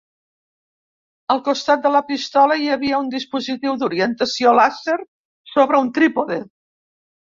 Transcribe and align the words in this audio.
Al 1.33 1.41
costat 1.47 1.83
de 1.83 1.91
la 1.97 2.01
pistola 2.07 2.57
hi 2.63 2.71
havia 2.77 3.01
un 3.05 3.11
dispositiu 3.17 3.77
d'orientació 3.83 4.55
làser 4.61 4.99
sobre 5.57 5.83
un 5.85 5.93
trípode. 5.99 6.41